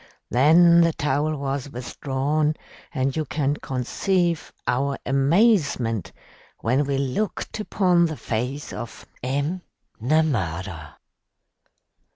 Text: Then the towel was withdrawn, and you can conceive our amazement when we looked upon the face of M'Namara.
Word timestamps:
Then 0.31 0.81
the 0.81 0.93
towel 0.93 1.37
was 1.37 1.69
withdrawn, 1.69 2.55
and 2.91 3.15
you 3.15 3.23
can 3.23 3.57
conceive 3.57 4.51
our 4.65 4.97
amazement 5.05 6.11
when 6.61 6.85
we 6.85 6.97
looked 6.97 7.59
upon 7.59 8.07
the 8.07 8.17
face 8.17 8.73
of 8.73 9.05
M'Namara. 9.23 10.95